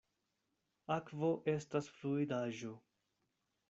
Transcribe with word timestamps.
Akvo 0.95 1.31
estas 1.55 1.93
fluidaĵo. 2.01 2.77